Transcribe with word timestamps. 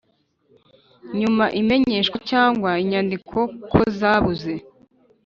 nyuma 1.19 1.45
imenyesha 1.61 2.15
cyangwa 2.29 2.71
inyandiko 2.83 3.37
kozabuze 3.71 4.53